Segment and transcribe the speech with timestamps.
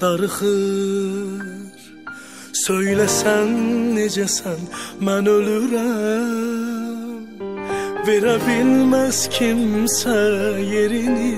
[0.00, 1.78] darıxır.
[2.64, 3.50] Söyləsən
[3.96, 4.60] necəsən
[5.06, 7.24] mən ölürəm.
[8.06, 10.20] Verə bilməz kimsə
[10.72, 11.34] yerini.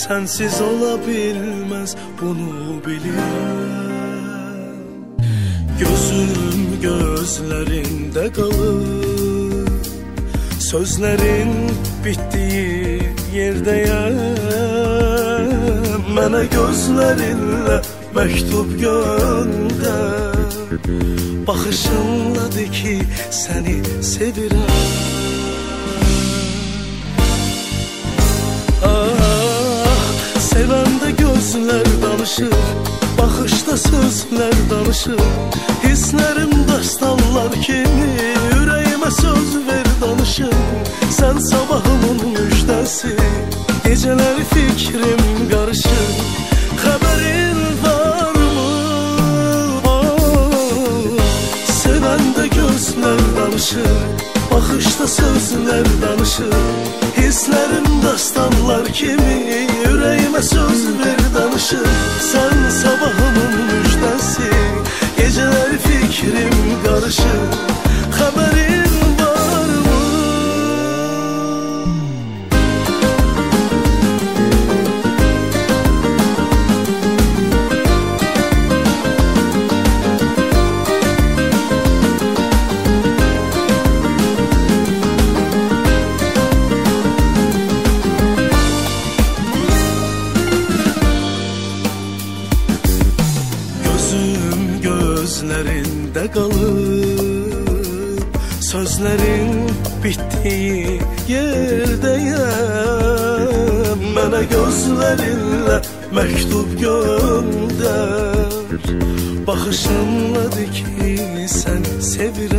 [0.00, 3.86] Sənsiz ola bilməz bunu bilirəm.
[5.80, 9.72] Gözüm gözlərində qalır.
[10.68, 11.54] Sözlərin
[12.04, 13.00] bitdiyi
[13.32, 14.77] yerdəyəm
[16.18, 17.76] Mənə gözlərinlə
[18.10, 20.72] məktub göndər
[21.46, 22.94] Baxışınla de ki,
[23.30, 24.72] səni sevirəm
[28.88, 30.10] Ah,
[30.48, 32.58] sevəndə gözlər danışır
[33.18, 35.22] Baxışda sözlər danışır.
[35.86, 38.10] Hisslərim dastanlar kimi
[38.58, 40.54] Ürəyimə söz ver danışır.
[41.14, 43.14] Sən sabahımın müjdəsi
[43.88, 45.92] Geceler fikrim karışık
[46.84, 48.60] Haberin var mı?
[49.86, 51.18] Oh,
[51.82, 53.80] seven de gözler danışır
[54.52, 56.54] Bakışta sözler danışır.
[57.16, 61.88] Hislerim dastanlar kimi Yüreğime söz ver danışır.
[62.20, 64.50] Sen sabahımın müjdesi
[65.18, 67.67] Geceler fikrim karışır.
[94.08, 98.24] Gözüm gözlərində qalıb
[98.64, 99.68] Sözlərin
[100.00, 100.94] bitdiyi
[101.28, 102.40] yerdəyəm
[104.16, 105.76] Mənə gözlərinlə
[106.16, 108.48] məktub göndər
[109.44, 111.12] Baxışınla de ki,
[111.58, 112.57] sən sevirəm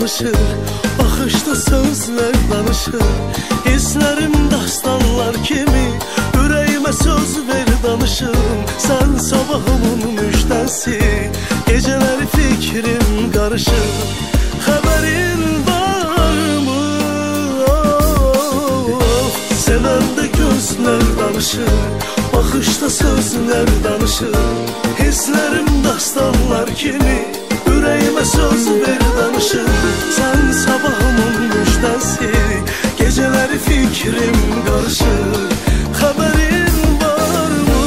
[0.00, 0.36] danışır
[0.98, 3.02] Baxışda sözlər danışır.
[3.66, 5.86] Hisslərim dastanlar kimi
[6.40, 10.96] Ürəyimə söz ver danışım Sən sabahımın müjdəsi
[11.68, 13.90] Gecələri fikrim qarışır
[14.64, 16.86] Xəbərin varmı?
[19.66, 21.76] Sevəndə gözlər danışır
[22.32, 24.40] Baxışda sözlər danışır.
[25.02, 27.39] Hisslərim dastanlar kimi
[27.80, 29.68] yüreğime söz verdamışım
[30.16, 32.66] Sen sabahım olmuş densin
[32.98, 37.80] Geceleri fikrim karışık Haberin var mı?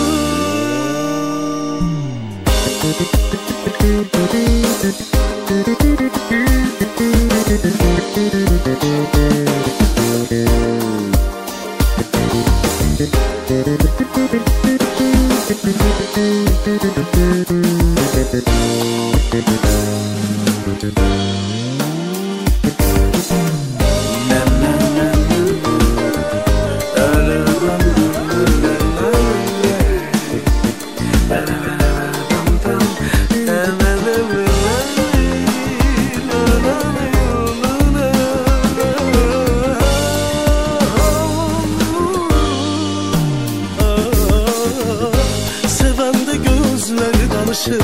[16.63, 17.02] Müzik
[47.63, 47.83] danışır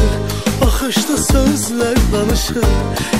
[0.61, 2.65] Baxışda sözlər danışır.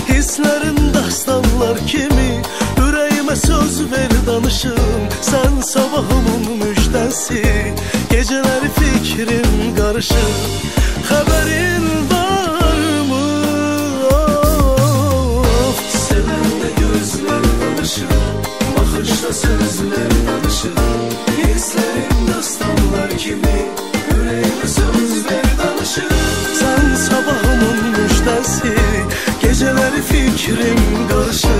[0.08, 2.42] Hisslərim dastanlar kimi
[2.76, 5.08] Ürəyimə söz ver danışım.
[5.22, 7.42] Sən sabahımın müjdəsi
[8.10, 10.36] Gecələri fikrim qarışır.
[11.08, 12.09] Xəbərin
[31.06, 31.59] 哥的事